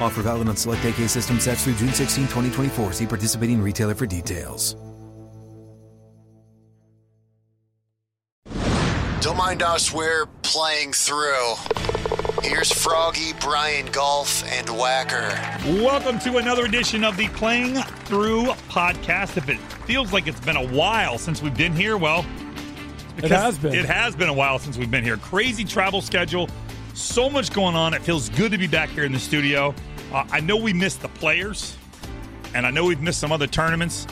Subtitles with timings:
[0.00, 2.92] Offer valid on select AK system sets through June 16, 2024.
[2.92, 4.76] See participating retailer for details.
[9.20, 11.54] Don't mind us, we're playing through.
[12.42, 15.30] Here's Froggy, Brian Golf, and Whacker.
[15.82, 19.38] Welcome to another edition of the Playing Through podcast.
[19.38, 19.56] If it
[19.86, 22.26] feels like it's been a while since we've been here, well,
[23.16, 23.74] It has been.
[23.74, 25.16] It has been a while since we've been here.
[25.16, 26.50] Crazy travel schedule,
[26.94, 27.92] so much going on.
[27.94, 29.74] It feels good to be back here in the studio.
[30.12, 31.76] Uh, I know we missed the players,
[32.54, 34.06] and I know we've missed some other tournaments,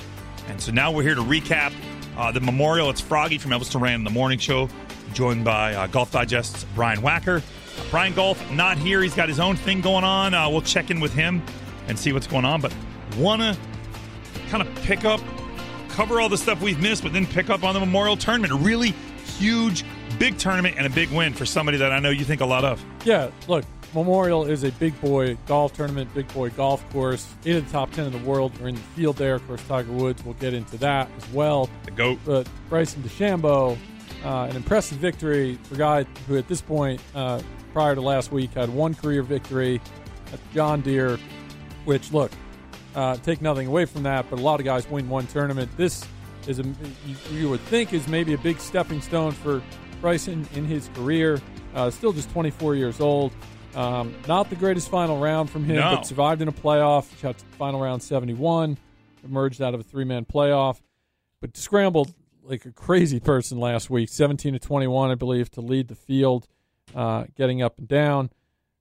[0.49, 1.73] and so now we're here to recap
[2.17, 2.91] uh, the Memorial.
[2.91, 4.69] It's Froggy from Elvis Duran the morning show,
[5.13, 7.43] joined by uh, Golf Digest's Brian Wacker.
[7.91, 9.03] Brian Golf not here.
[9.03, 10.35] He's got his own thing going on.
[10.35, 11.43] Uh, we'll check in with him
[11.89, 12.61] and see what's going on.
[12.61, 12.75] But
[13.17, 13.57] want to
[14.49, 15.21] kind of pick up,
[15.89, 18.53] cover all the stuff we've missed, but then pick up on the Memorial Tournament.
[18.65, 18.95] Really
[19.39, 19.85] huge,
[20.19, 22.65] big tournament and a big win for somebody that I know you think a lot
[22.65, 22.85] of.
[23.05, 23.65] Yeah, look,
[23.95, 27.27] Memorial is a big boy golf tournament, big boy golf course.
[27.45, 29.35] Eight of the top 10 in the world are in the field there.
[29.35, 31.69] Of course, Tiger Woods, we'll get into that as well.
[31.85, 32.19] The GOAT.
[32.25, 33.77] But Bryson DeChambeau,
[34.25, 37.43] uh, an impressive victory for a guy who at this point, uh,
[37.75, 39.81] prior to last week, had one career victory
[40.33, 41.19] at John Deere,
[41.85, 42.33] which, look,
[42.95, 45.71] uh, take nothing away from that, but a lot of guys win one tournament.
[45.77, 46.07] This
[46.47, 49.63] is a you, you would think is maybe a big stepping stone for
[50.03, 51.41] Bryson in his career.
[51.75, 53.33] Uh, still just 24 years old.
[53.75, 55.97] Um, not the greatest final round from him, No.
[55.97, 57.07] but survived in a playoff.
[57.21, 58.77] Shot final round 71,
[59.25, 60.81] emerged out of a three man playoff,
[61.41, 64.11] but scrambled like a crazy person last week.
[64.11, 66.47] 17 to 21, I believe, to lead the field,
[66.95, 68.29] uh, getting up and down,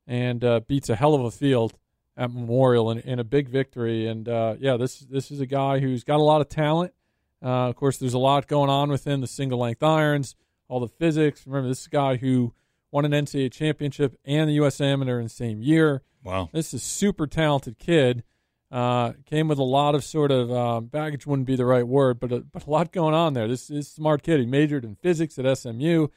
[0.08, 1.74] and uh, beats a hell of a field
[2.18, 4.08] at Memorial in, in a big victory.
[4.08, 6.94] And uh, yeah, this this is a guy who's got a lot of talent.
[7.42, 10.36] Uh, of course, there's a lot going on within the single length irons,
[10.72, 11.46] all the physics.
[11.46, 12.54] Remember, this is a guy who
[12.92, 14.80] won an NCAA championship and the U.S.
[14.80, 16.02] Amateur in the same year.
[16.24, 16.50] Wow.
[16.54, 18.24] This is a super talented kid.
[18.72, 22.22] Uh, came with a lot of sort of um, baggage wouldn't be the right word,
[22.22, 23.50] but a, but a lot going on there.
[23.50, 24.40] This is a smart kid.
[24.40, 26.08] He majored in physics at SMU.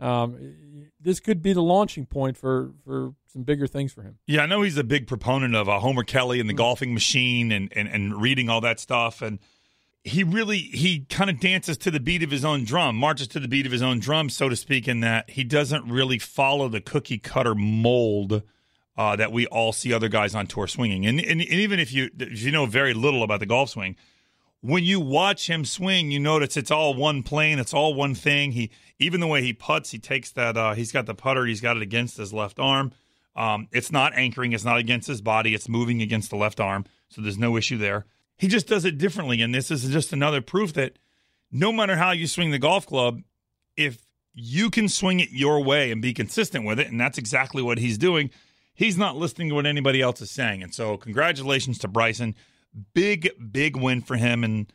[0.00, 4.18] Um, this could be the launching point for for some bigger things for him.
[4.26, 7.52] Yeah, I know he's a big proponent of uh, Homer Kelley and the golfing machine
[7.52, 9.20] and, and, and reading all that stuff.
[9.20, 9.38] And
[10.08, 13.40] he really, he kind of dances to the beat of his own drum, marches to
[13.40, 16.68] the beat of his own drum, so to speak, in that he doesn't really follow
[16.68, 18.42] the cookie cutter mold
[18.96, 21.06] uh, that we all see other guys on tour swinging.
[21.06, 23.96] And, and, and even if you, if you know very little about the golf swing,
[24.60, 28.52] when you watch him swing, you notice it's all one plane, it's all one thing.
[28.52, 30.56] He even the way he puts, he takes that.
[30.56, 32.92] Uh, he's got the putter, he's got it against his left arm.
[33.36, 36.86] Um, it's not anchoring, it's not against his body, it's moving against the left arm,
[37.08, 38.04] so there's no issue there.
[38.38, 40.98] He just does it differently, and this is just another proof that
[41.50, 43.22] no matter how you swing the golf club,
[43.76, 47.62] if you can swing it your way and be consistent with it, and that's exactly
[47.62, 48.30] what he's doing.
[48.74, 52.34] He's not listening to what anybody else is saying, and so congratulations to Bryson
[52.94, 54.72] big, big win for him and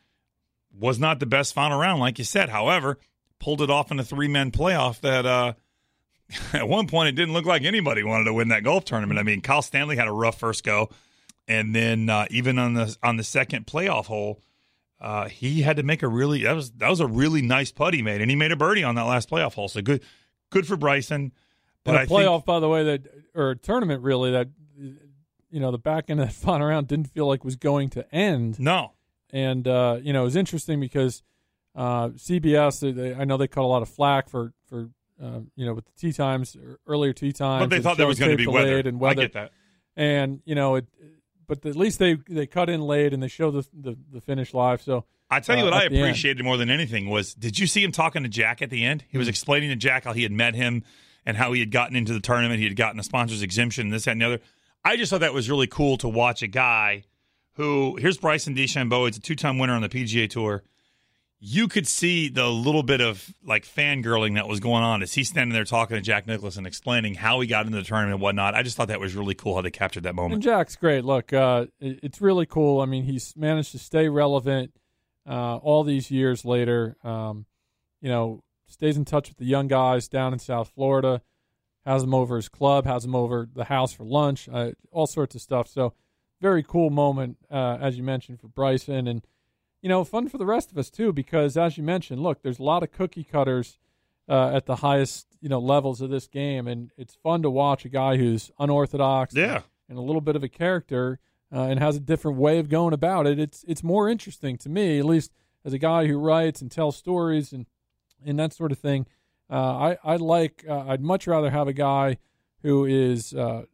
[0.78, 2.48] was not the best final round, like you said.
[2.48, 2.98] However,
[3.38, 5.54] pulled it off in a three man playoff that uh,
[6.52, 9.18] at one point it didn't look like anybody wanted to win that golf tournament.
[9.18, 10.90] I mean, Kyle Stanley had a rough first go,
[11.48, 14.40] and then uh, even on the on the second playoff hole,
[15.00, 17.94] uh, he had to make a really that was that was a really nice putt
[17.94, 19.68] he made, and he made a birdie on that last playoff hole.
[19.68, 20.02] So good,
[20.50, 21.32] good for Bryson.
[21.84, 23.02] But And a playoff, think, by the way, that
[23.34, 24.48] or a tournament really that
[25.50, 28.14] you know the back end of that final round didn't feel like was going to
[28.14, 28.58] end.
[28.58, 28.92] no,
[29.30, 31.22] and uh, you know it was interesting because
[31.76, 34.88] uh, CBS, they- I know they caught a lot of flack for for
[35.22, 36.56] uh, you know with the tee times
[36.86, 38.78] earlier tee times, but they thought there was going to be weather.
[38.78, 39.52] and I get that.
[39.96, 40.86] and you know it,
[41.46, 44.54] but at least they they cut in late and they show the the, the finish
[44.54, 44.82] live.
[44.82, 46.04] So I tell you uh, what I at the end.
[46.04, 49.04] appreciated more than anything was did you see him talking to Jack at the end?
[49.08, 50.84] He was explaining to Jack how he had met him
[51.26, 52.58] and how he had gotten into the tournament.
[52.58, 54.40] He had gotten a sponsor's exemption, and this, that, and the other.
[54.84, 57.04] I just thought that was really cool to watch a guy
[57.54, 59.06] who here's Bryson DeChambeau.
[59.06, 60.62] He's a two time winner on the PGA Tour.
[61.46, 65.28] You could see the little bit of like fangirling that was going on as he's
[65.28, 66.26] standing there talking to Jack
[66.56, 68.54] and explaining how he got into the tournament and whatnot.
[68.54, 70.42] I just thought that was really cool how they captured that And moment.
[70.42, 71.04] Jack's great.
[71.04, 72.80] Look, uh, it's really cool.
[72.80, 74.72] I mean, he's managed to stay relevant
[75.28, 76.96] uh, all these years later.
[77.04, 77.44] Um,
[78.00, 81.20] you know, stays in touch with the young guys down in South Florida.
[81.84, 82.86] Has them over his club.
[82.86, 84.48] Has them over the house for lunch.
[84.50, 85.68] Uh, all sorts of stuff.
[85.68, 85.92] So,
[86.40, 89.26] very cool moment, uh, as you mentioned, for Bryson, and
[89.84, 92.58] you know, fun for the rest of us too, because as you mentioned, look, there's
[92.58, 93.76] a lot of cookie cutters
[94.30, 97.84] uh, at the highest you know levels of this game, and it's fun to watch
[97.84, 99.60] a guy who's unorthodox, Yeah.
[99.90, 101.18] and a little bit of a character,
[101.54, 103.38] uh, and has a different way of going about it.
[103.38, 105.32] It's it's more interesting to me, at least
[105.66, 107.66] as a guy who writes and tells stories and
[108.24, 109.04] and that sort of thing.
[109.50, 109.54] Uh,
[110.02, 110.64] I I like.
[110.66, 112.16] Uh, I'd much rather have a guy
[112.62, 113.64] who is uh,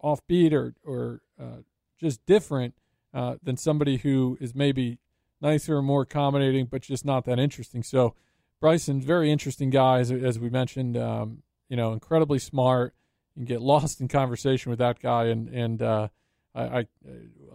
[0.00, 1.62] offbeat or or uh,
[1.98, 2.74] just different
[3.12, 4.98] uh, than somebody who is maybe
[5.40, 7.82] nicer or more accommodating, but just not that interesting.
[7.82, 8.14] So
[8.60, 10.96] Bryson, very interesting guy, as, as we mentioned.
[10.96, 12.94] Um, you know, incredibly smart.
[13.34, 16.08] You can get lost in conversation with that guy, and and uh,
[16.54, 16.86] I, I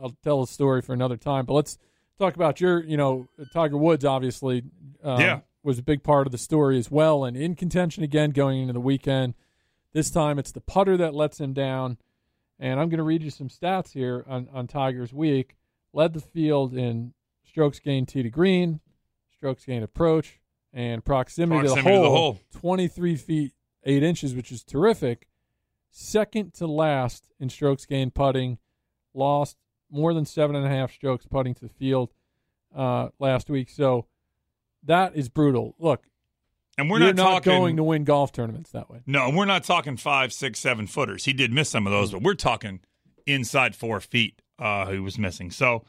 [0.02, 1.46] I'll tell a story for another time.
[1.46, 1.78] But let's
[2.20, 4.04] talk about your, you know, Tiger Woods.
[4.06, 4.64] Obviously,
[5.04, 5.40] um, Yeah.
[5.64, 8.74] was a big part of the story as well, and in contention again going into
[8.74, 9.34] the weekend.
[9.94, 11.98] This time, it's the putter that lets him down.
[12.60, 15.56] And I'm going to read you some stats here on, on Tiger's week.
[15.94, 17.14] Led the field in
[17.52, 18.80] strokes gained tee to green,
[19.36, 20.40] strokes gained approach,
[20.72, 22.40] and proximity, Proximity to, to the the hole, hole.
[22.62, 23.52] 23 feet
[23.84, 25.28] 8 inches, which is terrific.
[25.90, 28.58] Second to last in strokes gained putting,
[29.14, 29.58] lost
[29.90, 32.14] more than seven and a half strokes putting to the field
[32.74, 33.70] uh, last week.
[33.70, 34.06] So
[34.84, 35.76] that is brutal.
[35.78, 36.06] Look,
[36.78, 39.02] And we're you're not, not talking going to win golf tournaments that way.
[39.06, 41.26] No, we're not talking five, six, seven footers.
[41.26, 42.80] He did miss some of those, but we're talking
[43.28, 44.42] inside four feet.
[44.58, 45.52] Uh, he was missing.
[45.52, 45.84] So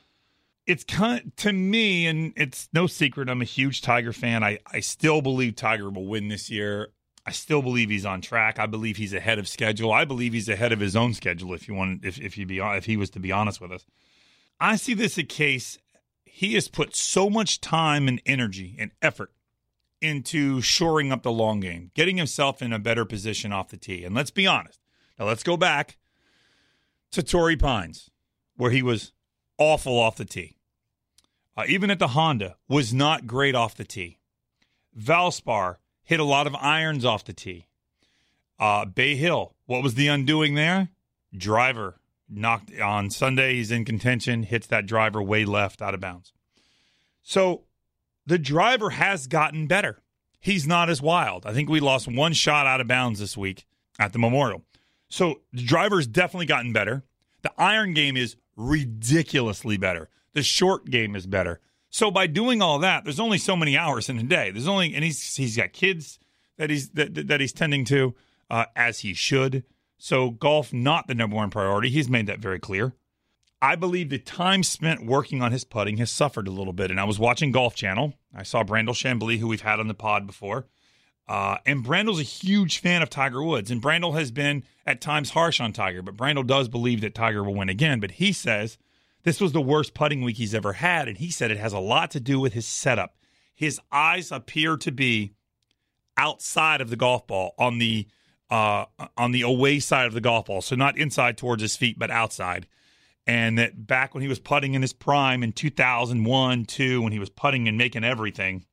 [0.67, 3.29] it's kind to me, and it's no secret.
[3.29, 4.45] I'm a huge Tiger fan.
[4.45, 6.93] I I still believe Tiger will win this year.
[7.25, 8.59] I still believe he's on track.
[8.59, 9.93] I believe he's ahead of schedule.
[9.93, 11.55] I believe he's ahead of his own schedule.
[11.55, 13.85] If you want, if if you be if he was to be honest with us,
[14.61, 15.79] I see this a case.
[16.25, 19.33] He has put so much time and energy and effort
[20.01, 24.05] into shoring up the long game, getting himself in a better position off the tee.
[24.05, 24.81] And let's be honest.
[25.19, 25.99] Now let's go back
[27.13, 28.11] to Torrey Pines,
[28.57, 29.13] where he was
[29.63, 30.57] awful off the tee.
[31.57, 34.19] Uh, even at the Honda, was not great off the tee.
[34.99, 37.67] Valspar hit a lot of irons off the tee.
[38.59, 40.89] Uh, Bay Hill, what was the undoing there?
[41.37, 43.57] Driver knocked on Sunday.
[43.57, 46.33] He's in contention, hits that driver way left out of bounds.
[47.23, 47.63] So
[48.27, 50.03] the driver has gotten better.
[50.41, 51.47] He's not as wild.
[51.47, 53.65] I think we lost one shot out of bounds this week
[53.99, 54.63] at the Memorial.
[55.09, 57.05] So the driver's definitely gotten better.
[57.43, 60.09] The iron game is ridiculously better.
[60.35, 61.61] The short game is better.
[61.91, 64.51] So by doing all that, there's only so many hours in a day.
[64.51, 66.19] There's only and he's he's got kids
[66.57, 68.15] that he's that, that he's tending to
[68.51, 69.65] uh, as he should.
[69.99, 71.91] So golf not the number one priority.
[71.91, 72.95] He's made that very clear.
[73.61, 76.91] I believe the time spent working on his putting has suffered a little bit.
[76.91, 78.15] And I was watching Golf Channel.
[78.35, 80.67] I saw Brandel Chamblee, who we've had on the pod before.
[81.29, 83.71] Uh, and Brandel's a huge fan of Tiger Woods.
[83.71, 87.43] And Brandel has been at times harsh on Tiger, but Brandel does believe that Tiger
[87.45, 88.01] will win again.
[88.01, 88.79] But he says
[89.23, 91.09] this was the worst putting week he's ever had.
[91.09, 93.17] And he said it has a lot to do with his setup.
[93.55, 95.35] His eyes appear to be
[96.17, 98.09] outside of the golf ball on the
[98.51, 98.85] uh,
[99.17, 100.61] on the away side of the golf ball.
[100.61, 102.67] So not inside towards his feet, but outside
[103.27, 107.19] and that back when he was putting in his prime in 2001 2 when he
[107.19, 108.65] was putting and making everything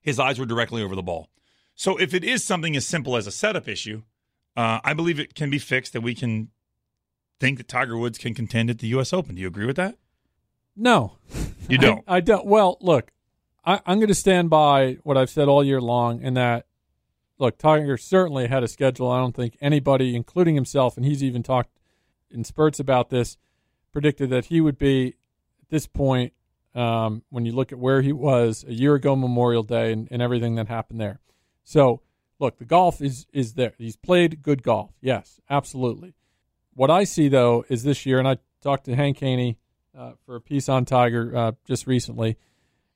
[0.00, 1.28] his eyes were directly over the ball
[1.74, 4.02] so if it is something as simple as a setup issue
[4.56, 6.48] uh, i believe it can be fixed that we can
[7.40, 9.96] think that tiger woods can contend at the us open do you agree with that
[10.76, 11.18] No,
[11.68, 12.04] You don't?
[12.08, 12.46] I, I don't.
[12.46, 13.12] Well, look,
[13.64, 16.66] I, I'm going to stand by what I've said all year long, in that
[17.38, 19.10] look, Tiger certainly had a schedule.
[19.10, 21.78] I don't think anybody, including himself, and he's even talked
[22.30, 23.36] in spurts about this,
[23.92, 25.08] predicted that he would be
[25.60, 26.32] at this point.
[26.74, 30.22] Um, when you look at where he was a year ago, Memorial Day, and, and
[30.22, 31.20] everything that happened there.
[31.64, 32.02] So,
[32.38, 33.74] look, the golf is is there.
[33.78, 34.92] He's played good golf.
[35.00, 36.14] Yes, absolutely.
[36.74, 39.58] What I see though is this year, and I talked to Hank Haney
[39.96, 42.36] uh, for a piece on Tiger uh, just recently,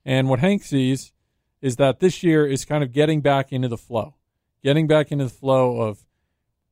[0.05, 1.13] and what Hank sees
[1.61, 4.15] is that this year is kind of getting back into the flow,
[4.63, 6.05] getting back into the flow of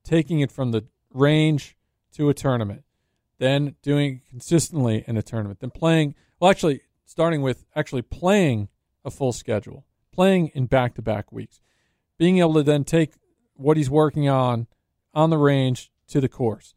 [0.03, 1.75] taking it from the range
[2.13, 2.83] to a tournament.
[3.37, 6.15] then doing consistently in a tournament, then playing.
[6.39, 8.69] Well, actually, starting with actually playing
[9.03, 11.59] a full schedule, playing in back to back weeks,
[12.17, 13.13] being able to then take
[13.55, 14.67] what he's working on
[15.13, 16.73] on the range to the course.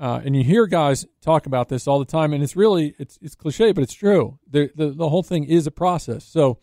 [0.00, 3.18] Uh, and you hear guys talk about this all the time, and it's really it's
[3.20, 4.38] it's cliche, but it's true.
[4.48, 6.24] The the, the whole thing is a process.
[6.24, 6.58] So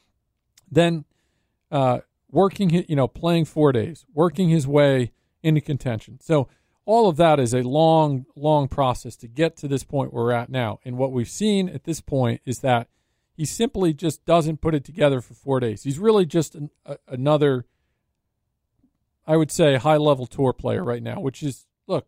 [0.72, 1.06] then,
[1.72, 2.00] uh,
[2.32, 5.12] working you know playing four days, working his way
[5.44, 6.20] into contention.
[6.22, 6.48] So
[6.86, 10.50] all of that is a long, long process to get to this point we're at
[10.50, 10.80] now.
[10.86, 12.88] And what we've seen at this point is that
[13.34, 15.84] he simply just doesn't put it together for four days.
[15.84, 17.66] He's really just an, a, another,
[19.28, 22.08] I would say, high level tour player right now, which is look.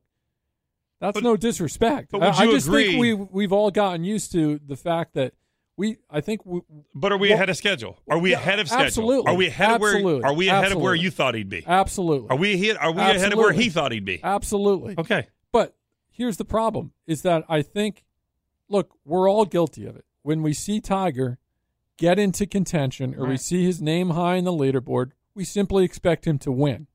[0.99, 2.09] That's But- no disrespect.
[2.11, 5.33] but I, I just agree- think we we've all gotten used to the fact that
[5.75, 5.97] we.
[6.09, 6.61] I think we,
[6.95, 7.99] But are we Well- ahead of schedule?
[8.09, 8.85] Are we Yeah, ahead of schedule?
[8.85, 9.31] absolutely.
[9.31, 9.95] Are we ahead of where?
[9.95, 10.23] Absolutely.
[10.23, 11.63] Are we ahead of where you thought he'd be?
[11.67, 12.77] absolutely, Are we ahead?
[12.77, 14.19] Are we ahead of where he thought he'd be?
[14.23, 14.95] absolutely.
[14.97, 15.27] Okay.
[15.51, 15.75] But
[16.09, 18.03] here's the problem is that I think,
[18.69, 20.05] look, we're all guilty of it.
[20.23, 21.37] When we see Tiger
[21.97, 26.25] get into contention or we see his name high in the leaderboard, we simply expect
[26.25, 26.87] him to win.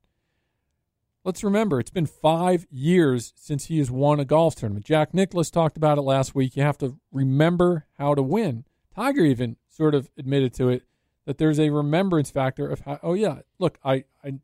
[1.25, 4.85] Let's remember, it's been five years since he has won a golf tournament.
[4.85, 6.57] Jack Nicklaus talked about it last week.
[6.57, 8.65] You have to remember how to win.
[8.93, 10.83] Tiger even sort of admitted to it
[11.25, 14.39] that there's a remembrance factor of how, oh, yeah, look, I, I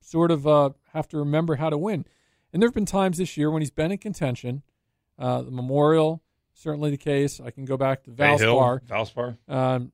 [0.00, 2.04] sort of uh, have to remember how to win.
[2.52, 4.62] And there have been times this year when he's been in contention.
[5.18, 7.40] Uh, the Memorial, certainly the case.
[7.40, 9.38] I can go back to Valspar, Valspar.
[9.48, 9.92] um,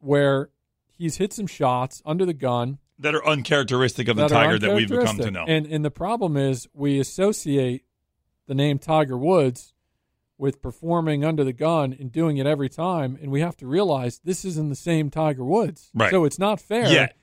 [0.00, 0.50] where
[0.98, 4.88] he's hit some shots under the gun That are uncharacteristic of the Tiger that we've
[4.88, 5.44] become to know.
[5.46, 7.84] And and the problem is we associate
[8.46, 9.74] the name Tiger Woods
[10.38, 14.20] with performing under the gun and doing it every time, and we have to realize
[14.24, 15.90] this isn't the same Tiger Woods.
[15.94, 16.10] Right.
[16.10, 16.88] So it's not fair.
[16.90, 17.16] Yet.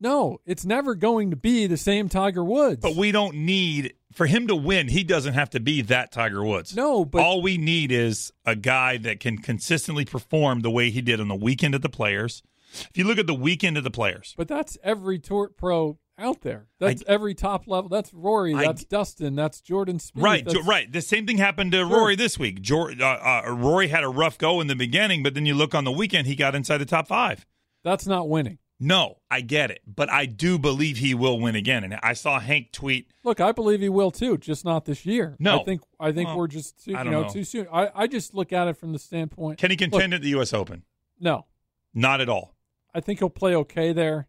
[0.00, 2.80] No, it's never going to be the same Tiger Woods.
[2.82, 4.88] But we don't need for him to win.
[4.88, 6.76] He doesn't have to be that Tiger Woods.
[6.76, 11.00] No, but- all we need is a guy that can consistently perform the way he
[11.00, 12.42] did on the weekend at the Players.
[12.74, 16.42] If you look at the weekend of the Players, But that's every tour pro out
[16.42, 16.68] there.
[16.78, 17.88] That's every top level.
[17.88, 18.54] That's Rory.
[18.54, 19.34] I- That's Dustin.
[19.34, 20.22] That's Jordan Spieth.
[20.22, 20.90] right, That's, right.
[20.92, 21.88] The same thing happened to Sure.
[21.88, 22.60] Rory this week.
[22.70, 25.84] Uh, uh, Rory had a rough go in the beginning, but then you look on
[25.84, 27.44] the weekend, he got inside the top five.
[27.82, 28.58] That's not winning.
[28.80, 31.84] No, I get it, but I do believe he will win again.
[31.84, 35.36] And I saw Hank tweet Look, I believe he will too, just not this year.
[35.38, 35.60] No.
[35.60, 37.28] I think I think Well, we're just too, you know, know.
[37.28, 37.66] too soon.
[37.72, 39.58] I, I just look at it from the standpoint.
[39.58, 40.52] Can he contend Look, at the U.S.
[40.52, 40.82] Open?
[41.20, 41.46] no,
[41.94, 42.53] Not at all.
[42.94, 44.28] I think he'll play okay there,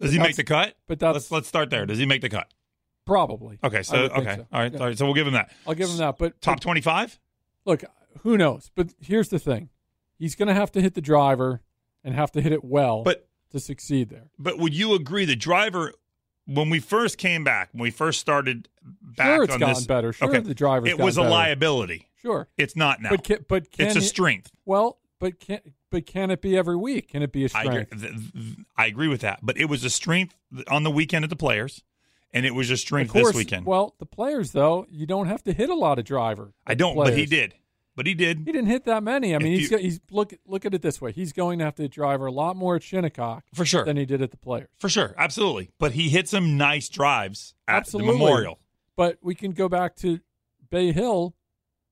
[0.00, 0.76] Does he make the cut?
[0.86, 1.84] but that's let's let's start there.
[1.86, 2.52] Does he make the cut?
[3.04, 4.46] probably Okay, so okay, so.
[4.52, 4.78] all right, Yeah.
[4.80, 4.98] all right.
[4.98, 5.50] So we'll give him that.
[5.66, 6.18] I'll give him that.
[6.18, 7.18] But Top twenty-five.
[7.64, 7.84] look,
[8.22, 8.70] who knows?
[8.74, 9.70] But here's the thing:
[10.18, 11.62] he's going to have to hit the driver
[12.04, 14.28] and have to hit it well, But to succeed there.
[14.38, 15.92] but would you agree the driver
[16.46, 18.68] when we first came back when we first started
[19.02, 19.86] back Sure, it's on gotten this?
[19.86, 20.12] better.
[20.12, 21.30] Sure, okay, the driver's it was a better.
[21.30, 22.08] liability.
[22.20, 23.10] Sure, It's not now.
[23.10, 24.50] but can, but can it's a he- strength.
[24.66, 25.60] Well, but can
[25.90, 27.10] but can it be every week?
[27.10, 28.00] Can it be a I agree, strength?
[28.02, 29.40] th- th- I agree with that.
[29.42, 30.34] But it was a strength
[30.68, 31.82] on the weekend at the Players,
[32.32, 33.66] and it was a strength course, this weekend.
[33.66, 36.52] Well, the players though, you don't have to hit a lot of driver.
[36.66, 37.54] I don't, but he did.
[37.96, 38.38] But he did.
[38.46, 39.34] He didn't hit that many.
[39.34, 41.10] I mean, If he's you- got, he's look look at it this way.
[41.10, 43.84] He's going to have to hit driver a lot more at Shinnecock For sure.
[43.84, 44.68] than he did at the players.
[44.78, 45.70] For sure, absolutely.
[45.80, 48.12] But he hit some nice drives at Absolutely.
[48.12, 48.60] the Memorial.
[48.94, 50.20] But we can go back to
[50.70, 51.34] Bay Hill.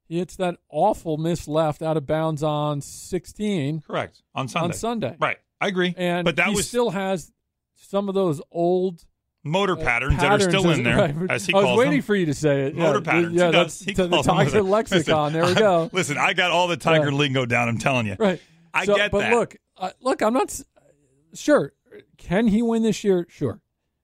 [0.09, 4.65] He hits that awful miss left out of bounds on 16 Correct on Sunday.
[4.67, 5.17] on Sunday.
[5.21, 5.95] Right, I agree.
[5.97, 7.33] And but that he was still has
[7.75, 9.05] some of those old
[9.43, 11.15] motor uh, patterns, that are still in there, right.
[11.31, 12.03] as he I was calls waiting them.
[12.03, 12.77] for you to say it.
[12.77, 13.35] motor yeah, patterns.
[13.35, 13.81] Yeah, that's.
[13.81, 15.33] He the calls them Tiger lexicon.
[15.33, 15.91] Listen, there we go.
[15.93, 17.17] Listen, I got all the Tiger Yeah.
[17.17, 17.69] lingo down.
[17.69, 18.17] I'm telling you.
[18.19, 18.41] Right.
[18.73, 19.33] I So- get but that.
[19.33, 20.61] look, uh, look, I'm not
[21.35, 21.73] sure.
[22.19, 23.27] Can he win this year?
[23.29, 23.61] Sure.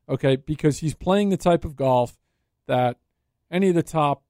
[0.09, 2.19] Okay, because he's playing the type of golf
[2.67, 2.99] that
[3.51, 4.23] any of the top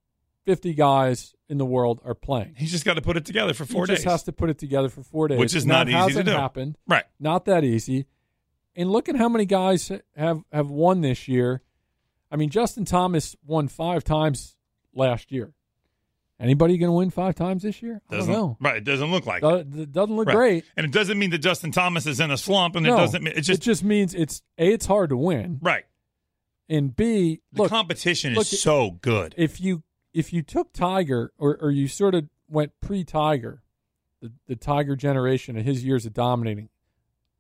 [0.45, 2.55] 50 guys in the world are playing.
[2.57, 4.11] He's just got to put it together for four he just days.
[4.11, 6.33] has to put it together for four days, Which is not easy to hasn't do.
[6.33, 6.77] Happened.
[6.89, 7.05] right.
[7.21, 8.07] Not that easy.
[8.75, 11.61] And look at how many guys have have won this year.
[12.31, 14.57] I mean, Justin Thomas won five times
[14.95, 15.53] last year.
[16.41, 18.01] Anybody going to win five times this year?
[18.09, 18.57] I don't Doesn't know.
[18.61, 18.77] right?
[18.79, 19.43] It doesn't look like.
[19.43, 19.67] Do- it.
[19.77, 20.35] It doesn't look Right.
[20.37, 20.65] great.
[20.77, 23.23] and it doesn't mean that Justin Thomas is in a slump, and no, it doesn't.
[23.23, 25.85] mean It's just it just means it's a it's hard to win, right.
[26.69, 29.35] and b The look competition look, is so good.
[29.37, 29.83] if you
[30.15, 33.63] if you took Tiger or or you sort of went pre Tiger,
[34.21, 36.69] the the Tiger generation and his years of dominating,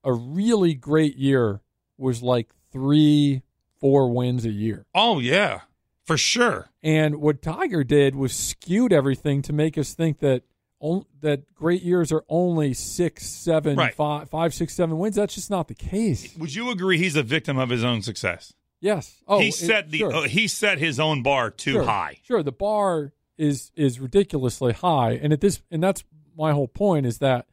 [0.04, 1.60] a really great year
[1.98, 3.42] was like three
[3.80, 4.86] four wins a year.
[4.94, 5.60] oh yeah,
[6.04, 6.70] for sure.
[6.82, 10.42] And what Tiger did was skewed everything to make us think that
[10.80, 13.94] on, that great years are only six, seven, Right.
[13.94, 15.14] five, five, six, seven wins.
[15.16, 16.36] That's just not the case.
[16.36, 18.52] Would you agree he's a victim of his own success?
[18.82, 19.22] Yes.
[19.26, 20.12] Oh, he it- set the sure.
[20.14, 21.84] uh, he set his own bar too Sure.
[21.84, 22.18] high.
[22.24, 26.04] Sure, the bar is is ridiculously high, and at this and that's
[26.36, 27.46] my whole point is that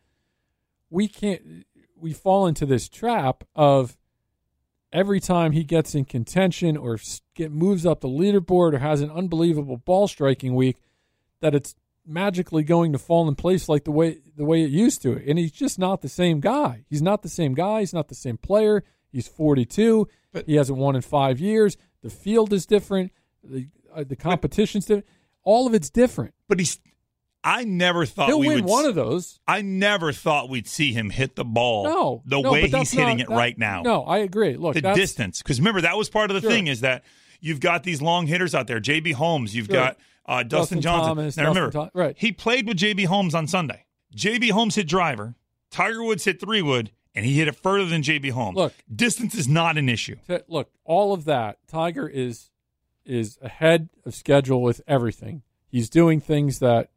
[0.90, 3.96] we can't we fall into this trap of
[4.92, 6.98] every time he gets in contention or
[7.36, 10.78] get moves up the leaderboard or has an unbelievable ball striking week
[11.42, 11.76] that it's
[12.08, 15.38] magically going to fall in place like the way the way it used to and
[15.38, 18.36] he's just not the same guy he's not the same guy he's not the same
[18.38, 23.12] player he's 42 But- he hasn't won in 5 years the field is different
[23.44, 25.06] the uh, the competition's different
[25.44, 26.80] all of it's different But he's.
[27.42, 28.66] I never thought he'll we win would.
[28.66, 31.86] one of those I never thought we'd see him hit the ball.
[31.86, 33.82] no the no, way he's hitting not- it that- right now.
[33.82, 35.42] no i agree look the distance.
[35.42, 36.52] Because remember, that was part of the Sure.
[36.52, 37.04] thing is that
[37.40, 38.82] you've got these long hitters out there.
[38.82, 39.74] JB Holmes, you've Sure.
[39.76, 41.10] got uh, Dustin, Dustin Johnson.
[41.16, 42.16] Thomas, now remember, right.
[42.20, 43.86] he played with JB Holmes on Sunday.
[44.16, 45.36] JB Holmes hit driver.
[45.72, 48.56] Tiger Woods hit three wood, and he hit it further than JB Holmes.
[48.58, 48.74] Look.
[48.94, 50.16] distance is not an issue.
[50.28, 51.58] T- look, all of that.
[51.68, 52.50] Tiger is
[53.06, 55.42] is ahead of schedule with everything.
[55.68, 56.90] He's doing things that,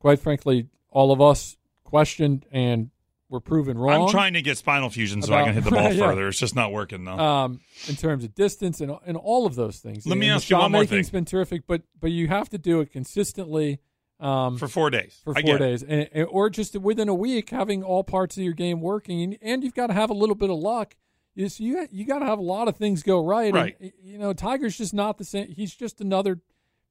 [0.00, 2.90] quite frankly, all of us questioned and
[3.28, 4.04] were proven wrong.
[4.04, 6.06] I'm trying to get spinal fusion so I can hit the ball Yeah.
[6.06, 6.28] further.
[6.28, 7.18] It's just not working though.
[7.18, 10.06] um, in terms of distance and and all of those things.
[10.06, 11.04] Let me And the ask you one more thing.
[11.12, 13.80] been terrific, but but you have to do it consistently.
[14.18, 15.20] Um, for four days.
[15.24, 18.54] for four days, and, and- or just within a week, having all parts of your
[18.54, 20.96] game working, and, you've got to have a little bit of luck.
[21.34, 23.52] You so you you got to have a lot of things go right.
[23.52, 23.76] Right.
[23.78, 25.48] And, you know, Tiger's just not the same.
[25.48, 26.40] He's just another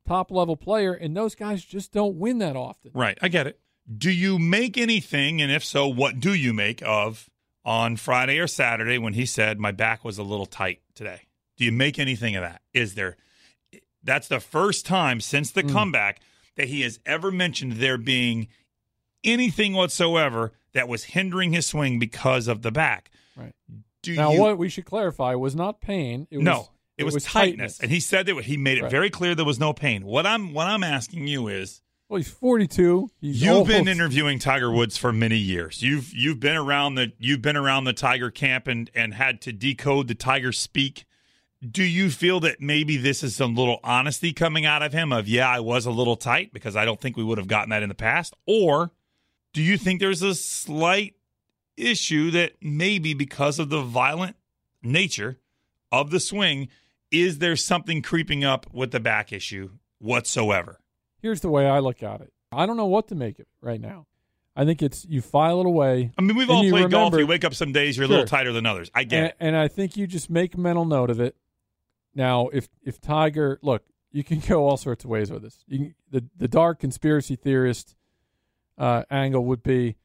[0.07, 2.91] top level player, and those guys just don't win that often.
[2.93, 3.59] Right, I get it.
[3.97, 7.27] Do you make anything, and if so, what do you make of
[7.63, 11.21] on Friday or Saturday when he said my back was a little tight today?
[11.57, 12.61] Do you make anything of that?
[12.73, 13.17] Is there?
[14.03, 16.19] That's the first time since the comeback
[16.55, 18.47] that he has ever mentioned there being
[19.23, 23.09] anything whatsoever that was hindering his swing because of the back.
[23.35, 23.53] Right.
[24.03, 24.39] Do Now, you?
[24.41, 26.27] what we should clarify was not pain.
[26.29, 27.79] It was, no, it, was, tightness.
[27.79, 28.91] and he said that he made it Right.
[28.91, 30.05] very clear there was no pain.
[30.05, 31.81] What I'm what I'm asking you is.
[32.07, 33.09] well, he's forty two.
[33.19, 35.81] He's You've been interviewing Tiger Woods for many years.
[35.81, 39.51] You've you've been around the you've been around the Tiger camp and and had to
[39.51, 41.05] decode the Tiger speak.
[41.61, 45.27] Do you feel that maybe this is some little honesty coming out of him of
[45.27, 47.81] yeah, I was a little tight because I don't think we would have gotten that
[47.81, 48.35] in the past?
[48.45, 48.91] Or
[49.53, 51.15] do you think there's a slight
[51.77, 54.35] issue that maybe because of the violent
[54.83, 55.37] nature
[55.91, 56.67] of the swing,
[57.11, 60.79] is there something creeping up with the back issue whatsoever?
[61.21, 62.33] Here's the way I look at it.
[62.51, 64.07] I don't know what to make of it right now.
[64.55, 66.11] I think it's you file it away.
[66.17, 67.13] I mean, we've all played golf.
[67.17, 68.89] You wake up some days, you're a little tighter than others.
[68.95, 69.35] I get and, it.
[69.39, 71.35] and I think you just make a mental note of it.
[72.15, 75.63] Now, if if Tiger, look, you can go all sorts of ways with this.
[75.67, 77.95] You can, the the dark conspiracy theorist
[78.77, 79.97] uh, angle would be,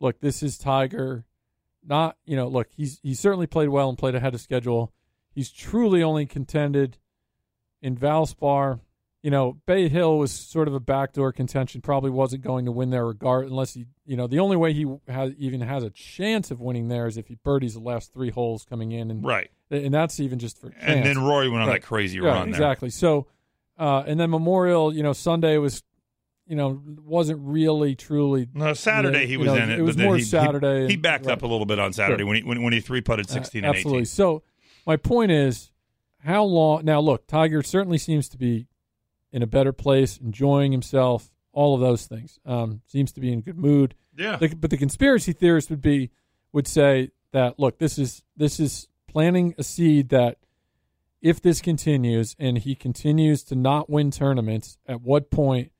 [0.00, 1.24] look, this is Tiger.
[1.86, 4.92] Not you know, look, he's he certainly played well and played ahead of schedule.
[5.34, 6.98] He's truly only contended
[7.80, 8.80] in Valspar.
[9.24, 11.80] You know, Bay Hill was sort of a backdoor contention.
[11.80, 14.84] Probably wasn't going to win there regard unless he, you know, the only way he
[15.08, 18.28] has, even has a chance of winning there is if he birdies the last three
[18.28, 19.50] holes coming in, and Right.
[19.70, 20.82] and that's even just for chance.
[20.84, 21.80] And then Rory went on Right.
[21.80, 22.48] that crazy Yeah, run there.
[22.50, 22.90] exactly.
[22.90, 23.26] So,
[23.78, 25.82] uh, and then Memorial, you know, Sunday was,
[26.46, 28.46] you know, wasn't really truly.
[28.52, 29.78] No, Saturday you he was know, in it.
[29.78, 30.86] It was but more he, he- Saturday.
[30.88, 31.32] He, and- backed right.
[31.32, 32.26] up a little bit on Saturday Sure.
[32.26, 34.00] when he when, when he three putted 16 Uh, and absolutely.
[34.02, 34.04] 18.
[34.04, 34.42] So,
[34.86, 35.70] my point is,
[36.18, 36.84] how long?
[36.84, 38.66] Now, look, Tiger certainly seems to be
[39.34, 42.38] in a better place, enjoying himself, all of those things.
[42.46, 43.96] Um, seems to be in good mood.
[44.16, 44.36] Yeah.
[44.36, 46.12] The, but the conspiracy theorist would be
[46.52, 50.38] would say that look, this is this is planting a seed that
[51.20, 55.72] if this continues and he continues to not win tournaments, at what point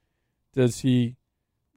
[0.52, 1.14] does he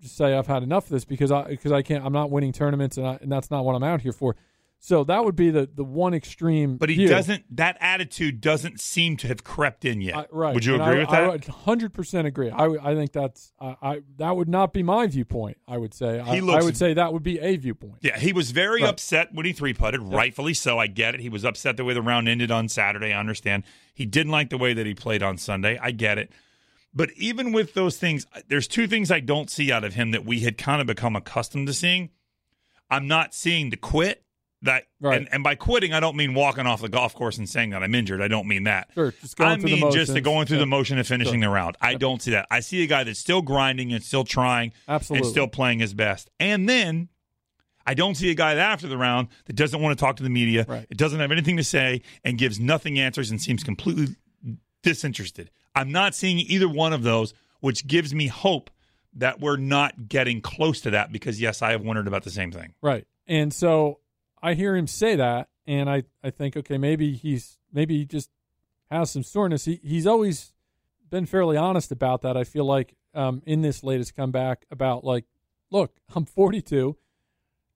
[0.02, 2.54] just say I've had enough of this because I because I can't I'm not winning
[2.54, 4.36] tournaments and, I, and that's not what I'm out here for.
[4.80, 6.78] So that would be the the one extreme.
[6.78, 7.08] But he view.
[7.08, 7.44] doesn't.
[7.58, 10.16] That attitude doesn't seem to have crept in yet.
[10.16, 10.54] I, right.
[10.54, 11.24] Would you And agree I, with that?
[11.24, 12.52] I would 100% agree.
[12.52, 15.58] I, I think that's I, I that would not be my viewpoint.
[15.68, 17.96] I would say I, He looks- I would say that would be a viewpoint.
[18.02, 18.90] Yeah, he was very Right.
[18.90, 20.78] upset when he three putted, rightfully so.
[20.78, 21.22] I get it.
[21.22, 23.12] He was upset the way the round ended on Saturday.
[23.14, 23.64] I understand.
[23.96, 25.80] He didn't like the way that he played on Sunday.
[25.82, 26.32] I get it.
[26.94, 30.12] But even with those things, uh, there's two things I don't see out of him
[30.12, 32.12] that we had kind of become accustomed to seeing.
[32.90, 34.24] I'm not seeing the quit.
[34.64, 35.18] That Right.
[35.20, 37.84] and, and by quitting, I don't mean walking off the golf course and saying that
[37.84, 38.22] I'm injured.
[38.22, 38.90] I don't mean that.
[38.96, 40.62] Sure, just I mean just the going through Yeah.
[40.62, 41.50] the motion of finishing Sure.
[41.50, 41.78] the round.
[41.80, 42.48] I don't see that.
[42.50, 45.28] I see a guy that's still grinding and still trying Absolutely.
[45.28, 46.32] and still playing his best.
[46.40, 47.10] And then
[47.86, 50.24] I don't see a guy that after the round that doesn't want to talk to
[50.24, 50.66] the media.
[50.68, 50.88] Right.
[50.90, 54.16] It doesn't have anything to say and gives nothing answers and seems completely
[54.84, 55.52] disinterested.
[55.76, 58.70] I'm not seeing either one of those, which gives me hope
[59.14, 62.52] that we're not getting close to that because yes, I have wondered about the same
[62.52, 62.74] thing.
[62.82, 63.06] Right.
[63.28, 64.00] And so
[64.42, 68.30] I hear him say that and I, I think, okay, maybe he's maybe he just
[68.90, 69.66] has some soreness.
[69.66, 70.54] He he's always
[71.10, 72.38] been fairly honest about that.
[72.38, 75.26] I feel like um, in this latest comeback about like,
[75.70, 76.96] look, I'm 42.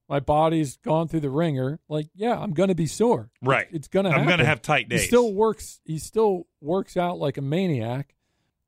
[0.07, 1.79] My body's gone through the ringer.
[1.87, 3.29] Like, yeah, I'm going to be sore.
[3.41, 3.67] Right.
[3.71, 4.27] It's to I'm happen.
[4.27, 5.01] going to have tight days.
[5.01, 5.79] He still works.
[5.85, 8.13] He still works out like a maniac.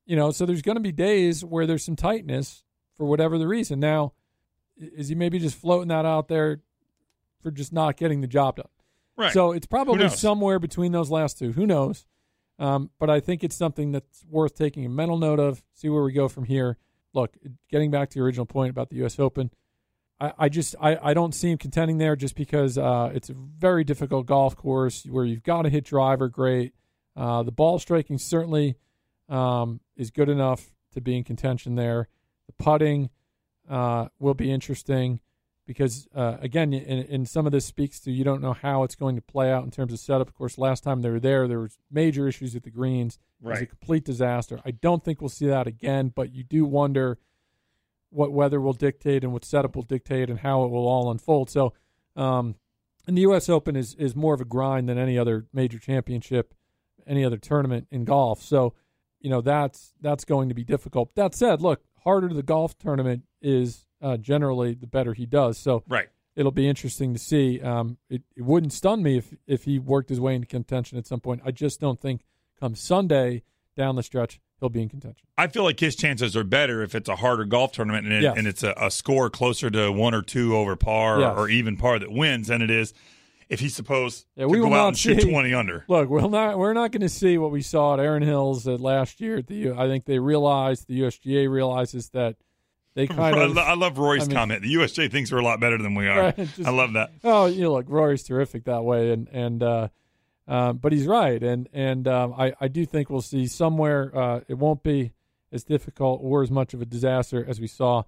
[0.05, 2.63] You know, so there's going to be days where there's some tightness
[2.95, 3.79] for whatever the reason.
[3.79, 4.13] Now,
[4.77, 6.61] is he maybe just floating that out there
[7.43, 8.67] for just not getting the job done?
[9.17, 9.33] right.
[9.33, 11.51] So it's probably somewhere between those last two.
[11.51, 12.05] Who knows?
[12.59, 15.63] Um, but I think it's something that's worth taking a mental note of.
[15.73, 16.77] See where we go from here.
[17.13, 17.35] Look,
[17.69, 19.19] getting back to your original point about the U.S.
[19.19, 19.51] Open,
[20.19, 23.33] I, I just I, I don't see him contending there just because uh, it's a
[23.33, 26.73] very difficult golf course where you've got to hit driver great.
[27.15, 28.75] Uh, the ball striking certainly
[29.29, 32.07] um, is good enough to be in contention there.
[32.47, 33.09] The putting
[33.69, 35.19] uh, will be interesting
[35.65, 38.95] because uh, again, in, in some of this speaks to you don't know how it's
[38.95, 40.27] going to play out in terms of setup.
[40.27, 43.17] Of course, last time they were there, there was major issues at the greens.
[43.41, 44.59] It was a complete disaster.
[44.65, 47.17] I don't think we'll see that again, but you do wonder
[48.09, 51.49] what weather will dictate and what setup will dictate and how it will all unfold.
[51.49, 51.73] So,
[52.15, 52.55] um,
[53.07, 53.49] and the U.S.
[53.49, 56.53] Open is is more of a grind than any other major championship,
[57.07, 58.41] any other tournament in golf.
[58.41, 58.73] So,
[59.19, 61.15] you know that's that's going to be difficult.
[61.15, 65.57] That said, look, harder the golf tournament is, uh, generally the better he does.
[65.57, 66.09] So, right.
[66.35, 67.59] it'll be interesting to see.
[67.61, 71.07] Um, it, it wouldn't stun me if if he worked his way into contention at
[71.07, 71.41] some point.
[71.45, 72.21] I just don't think
[72.59, 73.43] come Sunday
[73.75, 75.25] down the stretch he'll be in contention.
[75.37, 78.21] I feel like his chances are better if it's a harder golf tournament and, it,
[78.21, 78.37] Yes.
[78.37, 81.33] and it's a, a score closer to one or two over par Yes.
[81.35, 82.93] or even par that wins than it is
[83.49, 85.85] if he's supposed Yeah, to we go will out and shoot see- 20 under.
[85.87, 88.79] Look, we're not we're not going to see what we saw at Erin Hills at
[88.79, 89.37] last year.
[89.37, 92.35] At the I think they realized the USGA realizes that
[92.95, 94.61] they kind I, of I love Rory's I mean- comment.
[94.61, 96.19] The USJ thinks we're a lot better than we are.
[96.21, 97.11] Right, just- I love that.
[97.23, 99.87] Oh, you know, look, Rory's terrific that way, and and uh,
[100.47, 104.11] um, but he's right, and and um, I I do think we'll see somewhere.
[104.15, 105.13] Uh, it won't be
[105.51, 108.03] as difficult or as much of a disaster as we saw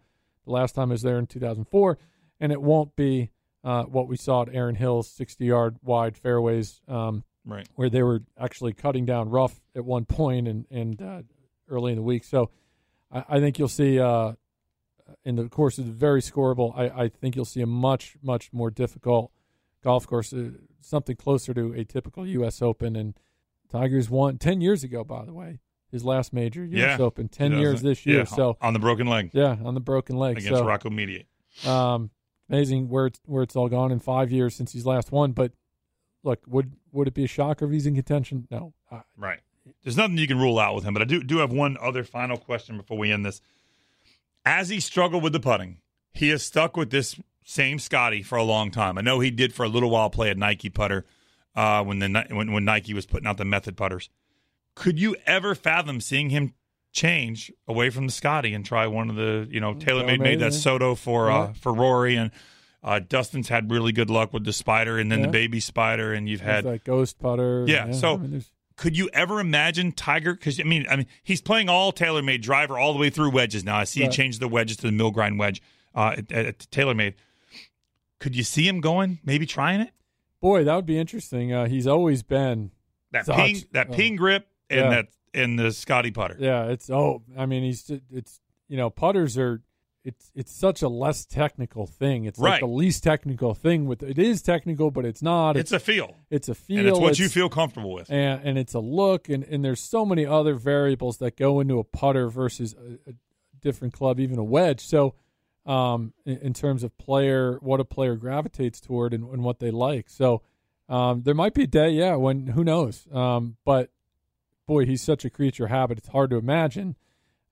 [0.46, 1.98] the last time I was there in 2004,
[2.40, 3.32] and it won't be
[3.64, 7.68] uh, what we saw at Erin Hills, 60 yard wide fairways, um, Right.
[7.76, 11.22] where they were actually cutting down rough at one point and and uh,
[11.70, 12.24] early in the week.
[12.24, 12.50] So
[13.12, 14.00] I, I think you'll see.
[14.00, 14.34] Uh,
[15.24, 18.70] in the course is very scoreable, I, I think you'll see a much, much more
[18.72, 19.32] difficult
[19.84, 20.50] golf course, uh,
[20.82, 22.62] something closer to a typical U.S.
[22.62, 22.96] Open.
[22.96, 23.14] And
[23.72, 25.60] Tigers won 10 years ago, by the way,
[25.92, 27.00] his last major U.S.
[27.00, 27.06] Yeah.
[27.06, 28.20] Open, 10 years this year.
[28.20, 30.38] yeah, So, on the broken leg yeah, on the broken leg.
[30.38, 31.28] against so, Rocco Mediate.
[31.66, 32.10] um,
[32.50, 35.32] amazing where it's, where it's all gone in five years since he's last won.
[35.34, 35.52] But
[36.24, 38.48] look, would would it be a shocker if he's in contention?
[38.50, 38.74] No.
[38.92, 39.40] Uh, Right.
[39.84, 42.04] There's nothing you can rule out with him, but I do do have one other
[42.04, 43.42] final question before we end this.
[44.46, 45.78] As he struggled with the putting,
[46.14, 48.98] he has stuck with this same Scotty for a long time.
[48.98, 51.06] I know he did for a little while play a Nike putter
[51.56, 54.10] uh, when the when, when Nike was putting out the method putters.
[54.76, 56.54] Could you ever fathom seeing him
[56.92, 60.54] change away from the Scotty and try one of the you know TaylorMade made that
[60.54, 62.32] Soto for uh, for Rory and
[62.84, 65.26] uh, Dustin's had really good luck with the spider and then Yeah.
[65.26, 67.66] the baby spider and you've had ghost putter.
[67.68, 68.46] Yeah, so- I mean,
[68.78, 70.34] could you ever imagine Tiger?
[70.34, 73.64] Because I mean, I mean, he's playing all TaylorMade driver all the way through wedges
[73.64, 73.78] now.
[73.78, 74.12] I see Right.
[74.12, 75.62] he changed the wedges to the mill grind wedge
[75.94, 77.14] uh, at, at TaylorMade.
[78.20, 79.20] Could you see him going?
[79.24, 79.92] Maybe trying it?
[80.42, 81.52] boy, that would be interesting.
[81.52, 82.70] Uh, he's always been
[83.12, 83.94] That Such- ping, that oh.
[83.96, 84.90] ping grip, and Yeah.
[84.90, 86.38] that and the Scotty putter.
[86.40, 89.62] Yeah, it's oh, I mean, he's it's you know, putters are
[90.06, 92.26] it's it's such a less technical thing.
[92.26, 92.60] It's like Right.
[92.62, 95.58] the least technical thing with it is technical, but it's not.
[95.58, 96.80] It's a feel, it's a feel.
[96.80, 98.10] and it's what you feel comfortable with.
[98.12, 101.80] and and it's a look, and and there's so many other variables that go into
[101.80, 103.14] a putter versus a, a
[103.60, 104.82] different club, even a wedge.
[104.82, 105.16] So.
[105.68, 109.72] Um, in, in terms of player, what a player gravitates toward and, and what they
[109.72, 110.12] like.
[110.12, 110.44] So,
[110.88, 113.08] um, there might be a day, yeah, when who knows.
[113.12, 113.90] Um, but
[114.68, 115.98] boy, he's such a creature of habit.
[115.98, 116.96] It's hard to imagine.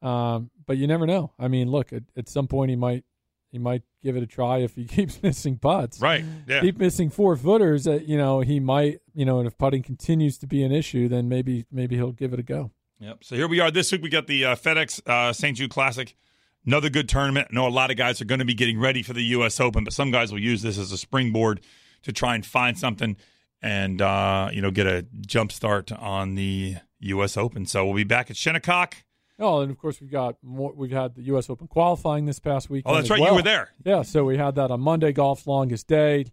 [0.04, 1.32] Um, but you never know.
[1.40, 3.04] I mean, look, at, at some point he might
[3.52, 6.00] he might give it a try if he keeps missing putts.
[6.00, 6.26] Right?
[6.48, 6.62] Yeah.
[6.62, 7.88] Keep missing four footers.
[7.88, 9.00] Uh, you know, he might.
[9.14, 12.34] You know, and if putting continues to be an issue, then maybe maybe he'll give
[12.34, 12.72] it a go.
[13.00, 13.24] Yep.
[13.24, 14.02] So here we are this week.
[14.02, 15.58] We got the uh, FedEx uh, St.
[15.58, 16.16] Jude Classic.
[16.66, 17.50] Another good tournament.
[17.52, 19.60] I know a lot of guys are going to be getting ready for the U.S.
[19.60, 21.60] Open, but some guys will use this as a springboard
[22.04, 23.18] to try and find something
[23.62, 27.36] and uh, you know get a jump start on the U.S.
[27.38, 27.66] Open.
[27.66, 28.96] So we'll be back at Shinnecock.
[29.40, 30.74] Oh, and of course we've got more.
[30.76, 31.50] We've had the U.S.
[31.50, 32.84] Open qualifying this past week.
[32.86, 33.20] Oh, that's right.
[33.20, 33.72] You were there.
[33.84, 36.26] Yeah, so we had that on Monday, golf's longest day,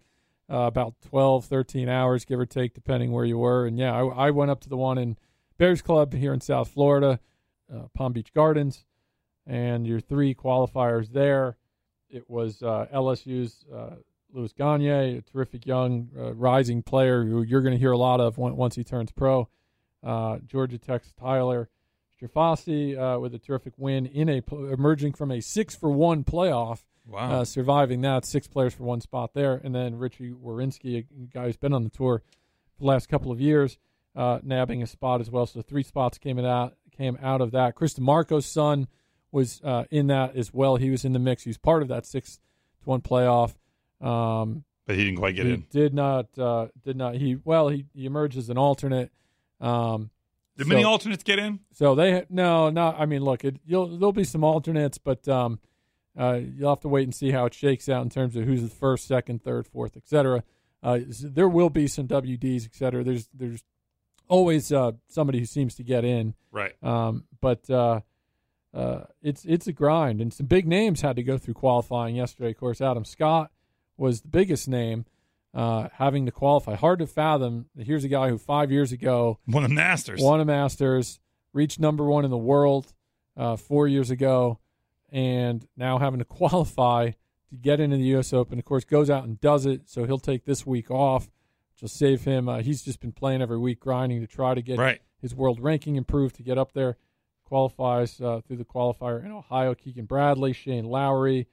[0.50, 3.66] uh, about 12, 13 hours, give or take, depending where you were.
[3.66, 5.16] And yeah, I, I went up to the one in
[5.56, 7.20] Bears Club here in South Florida,
[7.74, 8.84] uh, Palm Beach Gardens,
[9.46, 11.56] and your three qualifiers there.
[12.10, 13.96] It was uh, LSU's uh,
[14.32, 18.20] Louis Gagne, a terrific young uh, rising player who you're going to hear a lot
[18.20, 19.48] of once he turns pro.
[20.02, 21.68] Uh, Georgia Tech's Tyler
[22.20, 26.80] Strafaci uh, with a terrific win in a emerging from a six for one playoff.
[27.06, 27.40] Wow.
[27.40, 31.46] Uh, surviving that, six players for one spot there, and then Richie Werenski, a guy
[31.46, 32.22] who's been on the tour
[32.78, 33.78] the last couple of years,
[34.14, 35.46] uh, nabbing a spot as well.
[35.46, 37.74] So three spots came out came out of that.
[37.74, 38.87] Chris DiMarco's son
[39.33, 40.76] was uh, in that as well.
[40.76, 41.44] He was in the mix.
[41.44, 42.37] He was part of that six
[42.83, 43.54] to one playoff.
[44.00, 45.66] Um, but he didn't quite get in.
[45.70, 46.38] Did not.
[46.38, 47.14] Uh, did not.
[47.14, 47.68] He well.
[47.68, 49.11] He, he emerged as an alternate.
[49.61, 50.11] Um,
[50.60, 51.60] Did so- many alternates get in?
[51.72, 52.98] so they no, not.
[52.98, 55.58] I mean, look, it, you'll there'll be some alternates, but um,
[56.18, 58.62] uh, you'll have to wait and see how it shakes out in terms of who's
[58.62, 60.42] the first, second, third, fourth, etc.
[60.82, 63.02] Uh, there will be some WDs, etc.
[63.04, 63.62] There's there's
[64.28, 66.72] always uh, somebody who seems to get in, Right.
[66.84, 68.00] um, but uh,
[68.72, 72.50] uh, it's it's a grind, and some big names had to go through qualifying yesterday.
[72.50, 73.50] Of course, Adam Scott
[73.96, 75.04] was the biggest name
[75.54, 76.74] uh, having to qualify.
[76.76, 77.66] Hard to fathom.
[77.76, 80.20] Here's a guy who five years ago won a Masters.
[80.22, 81.18] won a Masters,
[81.52, 82.92] reached number one in the world
[83.36, 84.58] uh, four years ago,
[85.10, 87.10] and now having to qualify
[87.50, 88.32] to get into the U.S.
[88.32, 88.58] Open.
[88.58, 91.24] Of course, goes out and does it, so he'll take this week off,
[91.74, 92.48] which will save him.
[92.48, 95.00] Uh, he's just been playing every week, grinding to try to get Right.
[95.20, 96.96] his world ranking improved to get up there.
[97.44, 99.74] Qualifies uh, through the qualifier in Ohio.
[99.74, 101.48] Keegan Bradley, Shane Lowry,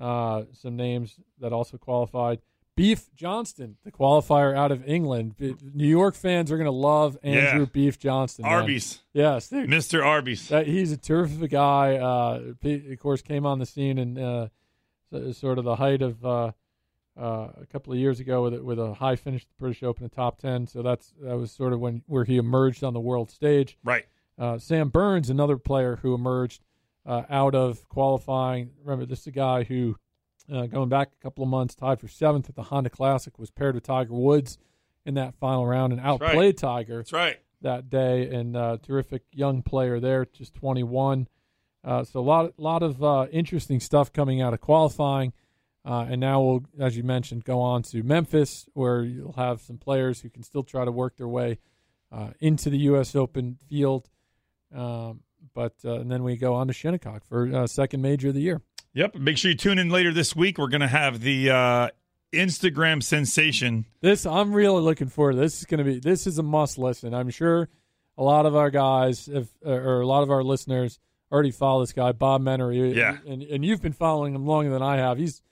[0.00, 2.40] uh, some names that also qualified.
[2.76, 5.34] Beef Johnston, the qualifier out of England.
[5.38, 7.66] New York fans are going to love Andrew Yeah.
[7.72, 8.42] Beef Johnston.
[8.44, 8.52] man.
[8.52, 9.00] Arby's.
[9.14, 9.68] Yes, dude.
[9.70, 10.04] Mr.
[10.04, 10.48] Arby's.
[10.50, 11.96] That, he's a terrific guy.
[11.96, 14.48] Uh, of course, came on the scene in uh,
[15.32, 16.52] sort of the height of uh,
[17.18, 19.82] uh, a couple of years ago with a, with a high finish at the British
[19.82, 20.66] Open, a top ten.
[20.66, 23.78] So that's that was sort of when where he emerged on the world stage.
[23.82, 24.04] Right.
[24.38, 26.62] Uh, Sam Burns, another player who emerged
[27.06, 28.72] uh, out of qualifying.
[28.84, 29.96] Remember, this is a guy who,
[30.52, 33.50] uh, going back a couple of months, tied for seventh at the Honda Classic, was
[33.50, 34.58] paired with Tiger Woods
[35.04, 36.08] in that final round and right.
[36.08, 37.38] outplayed Tiger That's right.
[37.62, 38.28] that day.
[38.28, 41.28] And uh, terrific young player there, just 21.
[41.84, 45.32] Uh, so a lot, lot of uh, interesting stuff coming out of qualifying.
[45.84, 49.78] Uh, and now we'll, as you mentioned, go on to Memphis, where you'll have some
[49.78, 51.58] players who can still try to work their way
[52.10, 53.14] uh, into the U.S.
[53.14, 54.08] Open field.
[54.74, 55.20] Um,
[55.54, 58.40] but uh, and then we go on to Shinnecock for uh, second major of the
[58.40, 58.60] year.
[58.96, 59.16] Yep.
[59.16, 60.56] Make sure you tune in later this week.
[60.56, 61.88] We're going to have the uh,
[62.32, 63.84] Instagram sensation.
[64.00, 65.38] This I'm really looking forward to.
[65.38, 67.12] This is going to be this is a must listen.
[67.12, 67.68] I'm sure
[68.16, 70.98] a lot of our guys have, or a lot of our listeners
[71.30, 72.94] already follow this guy Bob Menery.
[72.94, 73.18] Yeah.
[73.26, 75.18] and and you've been following him longer than I have.
[75.18, 75.42] He's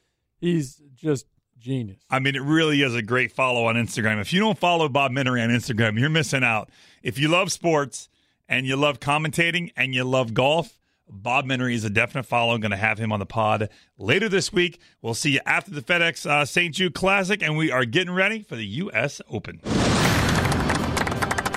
[0.41, 1.27] he's just
[1.59, 1.99] genius.
[2.09, 4.23] I mean, it really is a great follow on Instagram.
[4.23, 6.71] If you don't follow Bob Menery on Instagram, you're missing out.
[7.03, 8.09] If you love sports
[8.49, 12.57] and you love commentating and you love golf, Bob Menery is a definite follow.
[12.59, 14.81] Going to have him on the pod later this week.
[15.03, 16.75] We'll see you after the FedEx uh, St.
[16.75, 19.21] Jude Classic, and we are getting ready for the U.S.
[19.29, 19.61] Open.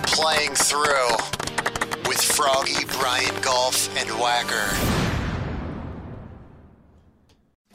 [0.08, 1.12] Playing through
[2.08, 5.07] with Froggy, Brian Golf, and Whacker.